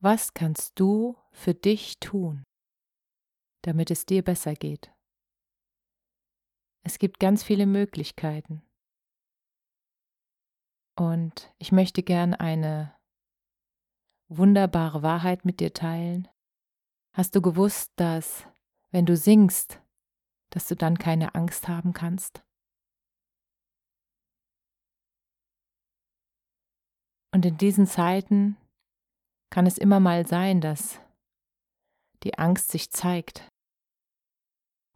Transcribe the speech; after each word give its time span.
Was 0.00 0.32
kannst 0.32 0.78
du 0.78 1.16
für 1.32 1.54
dich 1.54 1.98
tun, 1.98 2.44
damit 3.62 3.90
es 3.90 4.06
dir 4.06 4.22
besser 4.22 4.54
geht? 4.54 4.92
Es 6.84 7.00
gibt 7.00 7.18
ganz 7.18 7.42
viele 7.42 7.66
Möglichkeiten. 7.66 8.62
Und 10.96 11.52
ich 11.58 11.72
möchte 11.72 12.04
gern 12.04 12.32
eine 12.34 12.96
wunderbare 14.28 15.02
Wahrheit 15.02 15.44
mit 15.44 15.58
dir 15.58 15.72
teilen. 15.72 16.28
Hast 17.12 17.34
du 17.34 17.42
gewusst, 17.42 17.92
dass 17.96 18.46
wenn 18.90 19.04
du 19.04 19.16
singst, 19.16 19.80
dass 20.50 20.68
du 20.68 20.76
dann 20.76 20.98
keine 20.98 21.34
Angst 21.34 21.66
haben 21.66 21.92
kannst? 21.92 22.44
Und 27.32 27.44
in 27.44 27.56
diesen 27.58 27.86
Zeiten 27.86 28.56
kann 29.50 29.66
es 29.66 29.78
immer 29.78 30.00
mal 30.00 30.26
sein, 30.26 30.60
dass 30.60 31.00
die 32.22 32.38
Angst 32.38 32.70
sich 32.70 32.90
zeigt. 32.90 33.48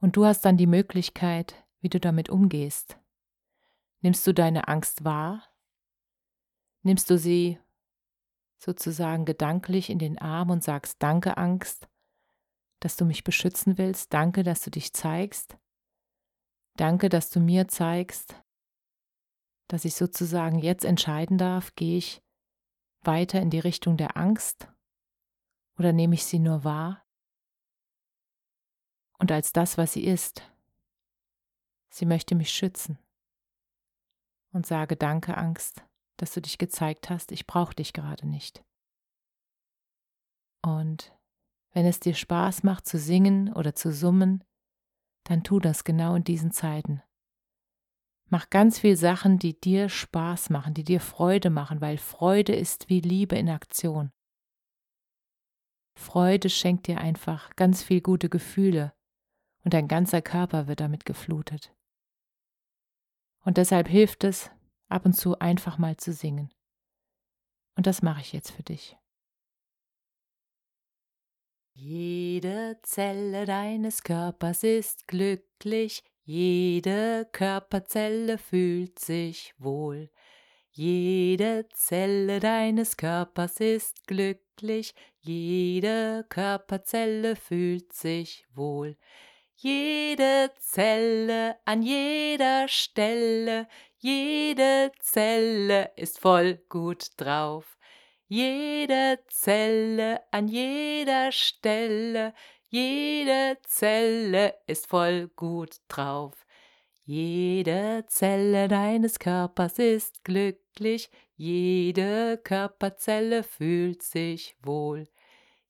Und 0.00 0.16
du 0.16 0.24
hast 0.24 0.44
dann 0.44 0.56
die 0.56 0.66
Möglichkeit, 0.66 1.54
wie 1.80 1.88
du 1.88 2.00
damit 2.00 2.28
umgehst. 2.28 2.98
Nimmst 4.00 4.26
du 4.26 4.34
deine 4.34 4.68
Angst 4.68 5.04
wahr? 5.04 5.44
Nimmst 6.82 7.08
du 7.08 7.16
sie 7.16 7.58
sozusagen 8.58 9.24
gedanklich 9.24 9.90
in 9.90 9.98
den 9.98 10.18
Arm 10.18 10.50
und 10.50 10.64
sagst 10.64 11.02
Danke, 11.02 11.36
Angst, 11.36 11.88
dass 12.80 12.96
du 12.96 13.04
mich 13.04 13.22
beschützen 13.22 13.78
willst, 13.78 14.12
danke, 14.12 14.42
dass 14.42 14.62
du 14.62 14.70
dich 14.70 14.92
zeigst, 14.92 15.56
danke, 16.76 17.08
dass 17.08 17.30
du 17.30 17.38
mir 17.38 17.68
zeigst, 17.68 18.34
dass 19.68 19.84
ich 19.84 19.94
sozusagen 19.94 20.58
jetzt 20.58 20.84
entscheiden 20.84 21.38
darf, 21.38 21.74
gehe 21.76 21.98
ich 21.98 22.22
weiter 23.06 23.40
in 23.40 23.50
die 23.50 23.58
Richtung 23.58 23.96
der 23.96 24.16
Angst 24.16 24.68
oder 25.78 25.92
nehme 25.92 26.14
ich 26.14 26.24
sie 26.24 26.38
nur 26.38 26.64
wahr 26.64 27.04
und 29.18 29.30
als 29.30 29.52
das, 29.52 29.78
was 29.78 29.92
sie 29.92 30.04
ist? 30.04 30.42
Sie 31.90 32.06
möchte 32.06 32.34
mich 32.34 32.50
schützen 32.50 32.98
und 34.52 34.66
sage 34.66 34.96
Danke, 34.96 35.36
Angst, 35.36 35.84
dass 36.16 36.34
du 36.34 36.40
dich 36.40 36.58
gezeigt 36.58 37.10
hast, 37.10 37.32
ich 37.32 37.46
brauche 37.46 37.74
dich 37.74 37.92
gerade 37.92 38.26
nicht. 38.26 38.64
Und 40.62 41.16
wenn 41.72 41.86
es 41.86 42.00
dir 42.00 42.14
Spaß 42.14 42.62
macht 42.62 42.86
zu 42.86 42.98
singen 42.98 43.52
oder 43.52 43.74
zu 43.74 43.92
summen, 43.92 44.44
dann 45.24 45.42
tu 45.42 45.60
das 45.60 45.84
genau 45.84 46.14
in 46.14 46.24
diesen 46.24 46.52
Zeiten. 46.52 47.02
Mach 48.32 48.48
ganz 48.48 48.78
viel 48.78 48.96
Sachen, 48.96 49.38
die 49.38 49.60
dir 49.60 49.90
Spaß 49.90 50.48
machen, 50.48 50.72
die 50.72 50.84
dir 50.84 51.00
Freude 51.00 51.50
machen, 51.50 51.82
weil 51.82 51.98
Freude 51.98 52.54
ist 52.54 52.88
wie 52.88 53.00
Liebe 53.00 53.36
in 53.36 53.50
Aktion. 53.50 54.10
Freude 55.98 56.48
schenkt 56.48 56.86
dir 56.86 56.98
einfach 56.98 57.54
ganz 57.56 57.82
viel 57.82 58.00
gute 58.00 58.30
Gefühle 58.30 58.94
und 59.66 59.74
dein 59.74 59.86
ganzer 59.86 60.22
Körper 60.22 60.66
wird 60.66 60.80
damit 60.80 61.04
geflutet. 61.04 61.76
Und 63.44 63.58
deshalb 63.58 63.86
hilft 63.86 64.24
es, 64.24 64.50
ab 64.88 65.04
und 65.04 65.12
zu 65.12 65.38
einfach 65.38 65.76
mal 65.76 65.98
zu 65.98 66.14
singen. 66.14 66.50
Und 67.76 67.86
das 67.86 68.00
mache 68.00 68.22
ich 68.22 68.32
jetzt 68.32 68.52
für 68.52 68.62
dich. 68.62 68.96
Jede 71.74 72.80
Zelle 72.82 73.44
deines 73.44 74.02
Körpers 74.02 74.62
ist 74.62 75.06
glücklich, 75.06 76.02
jede 76.32 77.28
Körperzelle 77.30 78.38
fühlt 78.38 78.98
sich 78.98 79.52
wohl. 79.58 80.08
Jede 80.70 81.68
Zelle 81.74 82.40
deines 82.40 82.96
Körpers 82.96 83.60
ist 83.60 84.06
glücklich, 84.06 84.94
jede 85.20 86.24
Körperzelle 86.30 87.36
fühlt 87.36 87.92
sich 87.92 88.46
wohl. 88.54 88.96
Jede 89.56 90.50
Zelle 90.56 91.56
an 91.66 91.82
jeder 91.82 92.66
Stelle, 92.66 93.68
jede 93.98 94.90
Zelle 95.00 95.90
ist 95.96 96.18
voll 96.18 96.54
gut 96.70 97.08
drauf. 97.18 97.76
Jede 98.26 99.18
Zelle 99.28 100.22
an 100.30 100.48
jeder 100.48 101.30
Stelle, 101.30 102.32
jede 102.72 103.58
Zelle 103.64 104.54
ist 104.66 104.86
voll 104.86 105.28
gut 105.36 105.76
drauf. 105.88 106.46
Jede 107.04 108.06
Zelle 108.06 108.66
deines 108.66 109.18
Körpers 109.18 109.78
ist 109.78 110.24
glücklich, 110.24 111.10
jede 111.36 112.40
Körperzelle 112.42 113.42
fühlt 113.42 114.02
sich 114.02 114.56
wohl. 114.62 115.06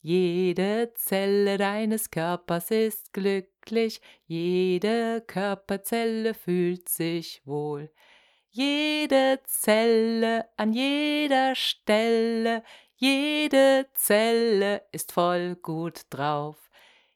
Jede 0.01 0.93
Zelle 0.95 1.59
deines 1.59 2.09
Körpers 2.13 2.71
ist 2.71 3.13
glücklich, 3.13 4.01
jede 4.27 5.25
Körperzelle 5.27 6.35
fühlt 6.35 6.89
sich 6.89 7.43
wohl. 7.45 7.91
Jede 8.49 9.41
Zelle 9.43 10.49
an 10.57 10.73
jeder 10.73 11.57
Stelle, 11.57 12.63
jede 12.95 13.89
Zelle 13.95 14.83
ist 14.93 15.11
voll 15.11 15.57
gut 15.57 16.03
drauf. 16.09 16.69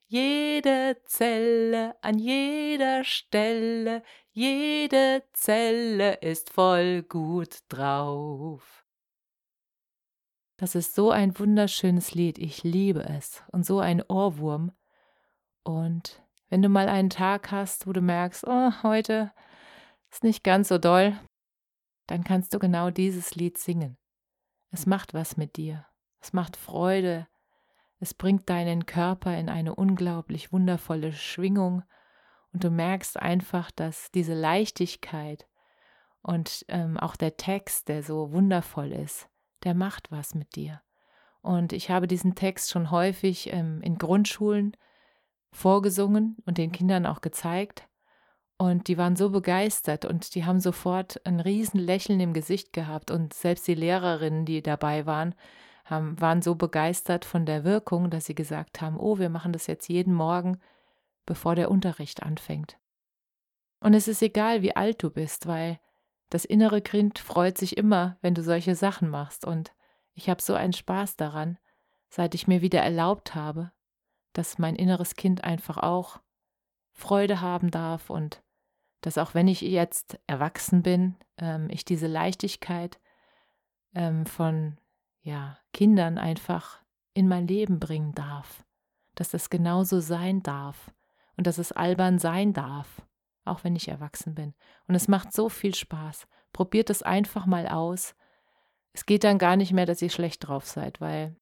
Jede 0.09 1.03
Zelle 1.05 1.97
an 2.01 2.19
jeder 2.19 3.03
Stelle, 3.03 4.05
jede 4.31 5.25
Zelle 5.33 6.15
ist 6.21 6.51
voll 6.51 7.03
gut 7.03 7.59
drauf. 7.69 8.87
Das 10.59 10.77
ist 10.77 10.95
so 10.95 11.11
ein 11.11 11.37
wunderschönes 11.37 12.15
Lied, 12.15 12.39
ich 12.39 12.63
liebe 12.63 13.03
es 13.03 13.43
und 13.51 13.67
so 13.67 13.81
ein 13.81 14.01
Ohrwurm. 14.01 14.71
Und 15.65 16.23
wenn 16.51 16.63
du 16.63 16.69
mal 16.69 16.89
einen 16.89 17.11
Tag 17.11 17.51
hast, 17.51 17.89
wo 17.89 17.93
du 17.93 18.01
merkst, 18.01 18.47
oh, 18.47 18.71
heute 18.85 19.33
ist 20.13 20.23
nicht 20.23 20.45
ganz 20.45 20.69
so 20.69 20.79
doll, 20.79 21.19
dann 22.07 22.23
kannst 22.23 22.55
du 22.55 22.61
genau 22.61 22.91
dieses 22.91 23.35
Lied 23.35 23.59
singen. 23.59 23.99
Es 24.71 24.87
macht 24.87 25.15
was 25.15 25.37
mit 25.37 25.57
dir. 25.57 25.85
Es 26.21 26.33
macht 26.33 26.57
Freude, 26.57 27.27
es 27.99 28.15
bringt 28.15 28.49
deinen 28.49 28.87
Körper 28.87 29.37
in 29.39 29.49
eine 29.49 29.75
unglaublich 29.75 30.53
wundervolle 30.53 31.13
Schwingung 31.13 31.83
und 32.53 32.65
du 32.65 32.71
merkst 32.71 33.19
einfach, 33.19 33.71
dass 33.71 34.11
diese 34.13 34.35
Leichtigkeit 34.35 35.47
und 36.23 36.65
ähm, 36.69 36.99
auch 36.99 37.17
der 37.17 37.37
Text, 37.37 37.89
der 37.89 38.03
so 38.03 38.33
wundervoll 38.33 38.93
ist, 38.93 39.29
der 39.65 39.75
macht 39.75 40.11
was 40.11 40.35
mit 40.35 40.57
dir. 40.57 40.83
Und 41.41 41.73
ich 41.73 41.91
habe 41.91 42.09
diesen 42.09 42.35
Text 42.35 42.71
schon 42.71 42.91
häufig 42.91 43.53
ähm, 43.53 43.81
in 43.83 43.99
Grundschulen 43.99 44.77
vorgesungen 45.53 46.37
und 46.45 46.59
den 46.59 46.73
Kindern 46.73 47.07
auch 47.07 47.21
gezeigt. 47.21 47.89
Und 48.59 48.89
die 48.89 48.99
waren 48.99 49.15
so 49.17 49.31
begeistert 49.31 50.05
und 50.05 50.35
die 50.35 50.45
haben 50.45 50.61
sofort 50.61 51.25
ein 51.25 51.41
riesen 51.41 51.79
Lächeln 51.79 52.19
im 52.21 52.33
Gesicht 52.33 52.73
gehabt. 52.73 53.11
Und 53.11 53.33
selbst 53.33 53.69
die 53.69 53.75
Lehrerinnen, 53.75 54.45
die 54.45 54.63
dabei 54.63 55.07
waren, 55.07 55.35
haben, 55.87 56.21
waren 56.21 56.43
so 56.43 56.55
begeistert 56.57 57.25
von 57.25 57.47
der 57.47 57.65
Wirkung, 57.65 58.11
dass 58.11 58.27
sie 58.27 58.35
gesagt 58.35 58.81
haben, 58.81 58.99
oh, 58.99 59.19
wir 59.19 59.31
machen 59.31 59.53
das 59.53 59.67
jetzt 59.67 59.89
jeden 59.89 60.13
Morgen, 60.13 60.61
bevor 61.25 61.55
der 61.55 61.71
Unterricht 61.71 62.23
anfängt. 62.23 62.77
Und 63.81 63.95
es 63.95 64.09
ist 64.09 64.23
egal, 64.23 64.63
wie 64.63 64.75
alt 64.75 65.03
du 65.03 65.11
bist, 65.11 65.47
weil 65.47 65.79
das 66.29 66.45
innere 66.45 66.83
Kind 66.83 67.19
freut 67.19 67.57
sich 67.57 67.77
immer, 67.77 68.19
wenn 68.21 68.35
du 68.35 68.43
solche 68.43 68.75
Sachen 68.75 69.09
machst. 69.09 69.45
Und 69.45 69.73
ich 70.13 70.29
habe 70.29 70.43
so 70.43 70.55
einen 70.55 70.73
Spaß 70.73 71.17
daran, 71.17 71.59
seit 72.09 72.35
ich 72.35 72.49
mir 72.49 72.63
wieder 72.63 72.81
erlaubt 72.81 73.35
habe, 73.35 73.71
dass 74.33 74.59
mein 74.59 74.75
inneres 74.77 75.15
Kind 75.15 75.45
einfach 75.45 75.79
auch 75.79 76.21
Freude 76.93 77.41
haben 77.41 77.71
darf 77.71 78.11
und 78.11 78.43
dass 79.03 79.19
auch 79.19 79.35
wenn 79.35 79.47
ich 79.47 79.61
jetzt 79.61 80.19
erwachsen 80.27 80.83
bin, 80.83 81.17
ähm, 81.39 81.69
ich 81.71 81.85
diese 81.85 82.07
Leichtigkeit 82.07 82.99
ähm, 83.95 84.27
von 84.27 84.79
ja, 85.27 85.59
Kindern 85.73 86.19
einfach 86.19 86.81
in 87.13 87.27
mein 87.27 87.49
Leben 87.49 87.81
bringen 87.81 88.15
darf, 88.15 88.65
dass 89.17 89.31
das 89.31 89.51
genauso 89.51 89.99
sein 89.99 90.43
darf 90.45 90.93
und 91.37 91.49
dass 91.49 91.59
es 91.59 91.73
albern 91.73 92.21
sein 92.21 92.53
darf, 92.53 93.03
auch 93.45 93.65
wenn 93.65 93.75
ich 93.75 93.89
erwachsen 93.89 94.37
bin. 94.37 94.55
Und 94.87 94.95
es 94.95 95.09
macht 95.09 95.33
so 95.33 95.49
viel 95.49 95.75
Spaß. 95.75 96.29
Probiert 96.53 96.91
es 96.91 97.03
einfach 97.03 97.45
mal 97.45 97.67
aus. 97.67 98.15
Es 98.93 99.05
geht 99.05 99.25
dann 99.25 99.39
gar 99.39 99.57
nicht 99.57 99.73
mehr, 99.73 99.85
dass 99.85 100.01
ihr 100.01 100.11
schlecht 100.11 100.47
drauf 100.47 100.65
seid, 100.65 101.01
weil 101.01 101.37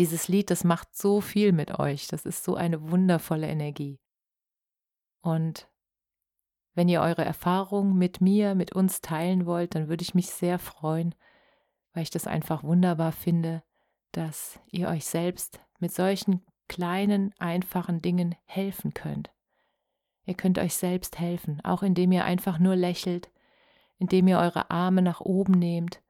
dieses 0.00 0.26
Lied, 0.26 0.50
das 0.50 0.64
macht 0.64 0.96
so 0.96 1.20
viel 1.20 1.52
mit 1.52 1.78
euch. 1.78 2.08
Das 2.08 2.26
ist 2.26 2.42
so 2.42 2.56
eine 2.56 2.90
wundervolle 2.90 3.46
Energie. 3.46 4.00
Und 5.20 5.70
wenn 6.74 6.88
ihr 6.88 7.00
eure 7.00 7.24
Erfahrungen 7.24 7.96
mit 7.96 8.20
mir, 8.20 8.56
mit 8.56 8.72
uns 8.72 9.02
teilen 9.02 9.46
wollt, 9.46 9.76
dann 9.76 9.88
würde 9.88 10.02
ich 10.02 10.14
mich 10.14 10.30
sehr 10.30 10.58
freuen, 10.58 11.14
weil 11.92 12.02
ich 12.02 12.10
das 12.10 12.26
einfach 12.26 12.62
wunderbar 12.62 13.12
finde, 13.12 13.62
dass 14.12 14.60
ihr 14.70 14.88
euch 14.88 15.04
selbst 15.04 15.60
mit 15.78 15.92
solchen 15.92 16.44
kleinen, 16.68 17.34
einfachen 17.38 18.00
Dingen 18.02 18.34
helfen 18.44 18.94
könnt. 18.94 19.30
Ihr 20.24 20.34
könnt 20.34 20.58
euch 20.58 20.74
selbst 20.74 21.18
helfen, 21.18 21.60
auch 21.64 21.82
indem 21.82 22.12
ihr 22.12 22.24
einfach 22.24 22.58
nur 22.58 22.76
lächelt, 22.76 23.30
indem 23.98 24.28
ihr 24.28 24.38
eure 24.38 24.70
Arme 24.70 25.02
nach 25.02 25.20
oben 25.20 25.52
nehmt. 25.52 26.00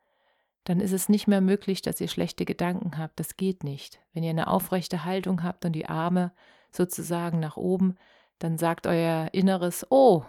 Dann 0.64 0.80
ist 0.80 0.92
es 0.92 1.08
nicht 1.08 1.26
mehr 1.26 1.40
möglich, 1.40 1.82
dass 1.82 2.00
ihr 2.00 2.08
schlechte 2.08 2.44
Gedanken 2.44 2.98
habt. 2.98 3.18
Das 3.18 3.36
geht 3.36 3.64
nicht. 3.64 4.00
Wenn 4.12 4.22
ihr 4.22 4.30
eine 4.30 4.46
aufrechte 4.46 5.04
Haltung 5.04 5.42
habt 5.42 5.64
und 5.64 5.72
die 5.72 5.88
Arme 5.88 6.32
sozusagen 6.70 7.40
nach 7.40 7.56
oben, 7.56 7.96
dann 8.38 8.58
sagt 8.58 8.86
euer 8.86 9.30
Inneres, 9.32 9.86
oh, 9.90 10.24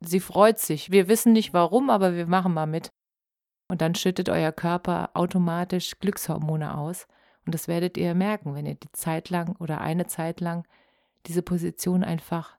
sie 0.00 0.20
freut 0.20 0.58
sich. 0.58 0.90
Wir 0.90 1.08
wissen 1.08 1.32
nicht 1.32 1.52
warum, 1.52 1.90
aber 1.90 2.14
wir 2.14 2.26
machen 2.26 2.54
mal 2.54 2.66
mit. 2.66 2.90
Und 3.68 3.80
dann 3.80 3.94
schüttet 3.94 4.28
euer 4.28 4.52
Körper 4.52 5.10
automatisch 5.14 5.98
Glückshormone 5.98 6.76
aus. 6.76 7.06
Und 7.44 7.54
das 7.54 7.68
werdet 7.68 7.96
ihr 7.96 8.14
merken, 8.14 8.54
wenn 8.54 8.66
ihr 8.66 8.74
die 8.74 8.92
Zeit 8.92 9.30
lang 9.30 9.56
oder 9.56 9.80
eine 9.80 10.06
Zeit 10.06 10.40
lang 10.40 10.66
diese 11.26 11.42
Position 11.42 12.04
einfach 12.04 12.56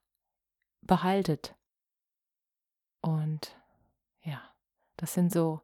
behaltet. 0.82 1.56
Und 3.02 3.58
ja, 4.24 4.42
das 4.98 5.14
sind 5.14 5.32
so 5.32 5.62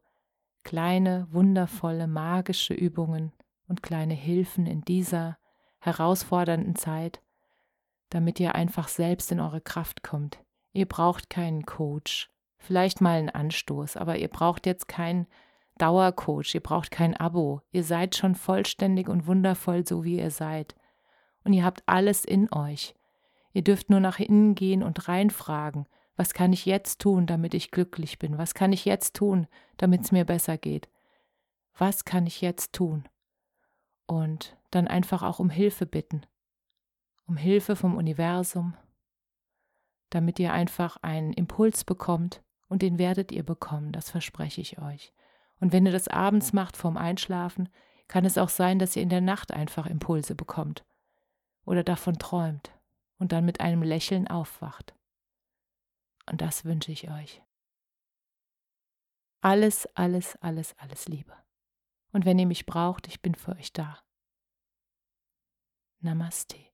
kleine, 0.62 1.26
wundervolle, 1.30 2.06
magische 2.06 2.74
Übungen 2.74 3.32
und 3.68 3.82
kleine 3.82 4.14
Hilfen 4.14 4.66
in 4.66 4.82
dieser 4.82 5.38
herausfordernden 5.80 6.76
Zeit, 6.76 7.20
damit 8.08 8.40
ihr 8.40 8.54
einfach 8.54 8.88
selbst 8.88 9.30
in 9.32 9.40
eure 9.40 9.60
Kraft 9.60 10.02
kommt. 10.02 10.38
Ihr 10.72 10.86
braucht 10.86 11.28
keinen 11.30 11.66
Coach, 11.66 12.30
vielleicht 12.64 13.00
mal 13.00 13.18
einen 13.18 13.30
Anstoß, 13.30 13.96
aber 13.96 14.16
ihr 14.16 14.28
braucht 14.28 14.66
jetzt 14.66 14.88
keinen 14.88 15.26
Dauercoach, 15.78 16.54
ihr 16.54 16.62
braucht 16.62 16.90
kein 16.90 17.16
Abo. 17.16 17.60
Ihr 17.72 17.84
seid 17.84 18.16
schon 18.16 18.34
vollständig 18.34 19.08
und 19.08 19.26
wundervoll, 19.26 19.86
so 19.86 20.04
wie 20.04 20.18
ihr 20.18 20.30
seid. 20.30 20.74
Und 21.42 21.52
ihr 21.52 21.64
habt 21.64 21.82
alles 21.86 22.24
in 22.24 22.52
euch. 22.52 22.94
Ihr 23.52 23.62
dürft 23.62 23.90
nur 23.90 24.00
nach 24.00 24.18
innen 24.18 24.54
gehen 24.54 24.82
und 24.82 25.08
reinfragen, 25.08 25.86
was 26.16 26.32
kann 26.32 26.52
ich 26.52 26.64
jetzt 26.64 27.00
tun, 27.00 27.26
damit 27.26 27.54
ich 27.54 27.72
glücklich 27.72 28.20
bin? 28.20 28.38
Was 28.38 28.54
kann 28.54 28.72
ich 28.72 28.84
jetzt 28.84 29.16
tun, 29.16 29.48
damit 29.78 30.02
es 30.02 30.12
mir 30.12 30.24
besser 30.24 30.56
geht? 30.56 30.88
Was 31.76 32.04
kann 32.04 32.26
ich 32.26 32.40
jetzt 32.40 32.72
tun? 32.72 33.08
Und 34.06 34.56
dann 34.70 34.86
einfach 34.86 35.24
auch 35.24 35.40
um 35.40 35.50
Hilfe 35.50 35.86
bitten. 35.86 36.24
Um 37.26 37.36
Hilfe 37.36 37.74
vom 37.74 37.96
Universum, 37.96 38.76
damit 40.10 40.38
ihr 40.38 40.52
einfach 40.52 40.98
einen 41.02 41.32
Impuls 41.32 41.82
bekommt 41.82 42.43
und 42.68 42.82
den 42.82 42.98
werdet 42.98 43.32
ihr 43.32 43.44
bekommen, 43.44 43.92
das 43.92 44.10
verspreche 44.10 44.60
ich 44.60 44.78
euch. 44.78 45.12
Und 45.60 45.72
wenn 45.72 45.86
ihr 45.86 45.92
das 45.92 46.08
abends 46.08 46.52
macht 46.52 46.76
vorm 46.76 46.96
Einschlafen, 46.96 47.68
kann 48.08 48.24
es 48.24 48.38
auch 48.38 48.48
sein, 48.48 48.78
dass 48.78 48.96
ihr 48.96 49.02
in 49.02 49.08
der 49.08 49.20
Nacht 49.20 49.52
einfach 49.52 49.86
Impulse 49.86 50.34
bekommt 50.34 50.84
oder 51.64 51.82
davon 51.82 52.18
träumt 52.18 52.72
und 53.18 53.32
dann 53.32 53.44
mit 53.44 53.60
einem 53.60 53.82
Lächeln 53.82 54.28
aufwacht. 54.28 54.94
Und 56.30 56.40
das 56.40 56.64
wünsche 56.64 56.92
ich 56.92 57.10
euch. 57.10 57.42
Alles, 59.40 59.86
alles, 59.94 60.36
alles, 60.36 60.74
alles 60.78 61.08
Liebe. 61.08 61.34
Und 62.12 62.24
wenn 62.24 62.38
ihr 62.38 62.46
mich 62.46 62.66
braucht, 62.66 63.08
ich 63.08 63.20
bin 63.20 63.34
für 63.34 63.52
euch 63.52 63.72
da. 63.72 63.98
Namaste. 66.00 66.73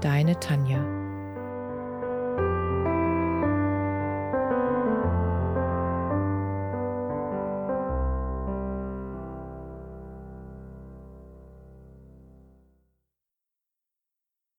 Deine 0.00 0.38
Tanja. 0.38 0.95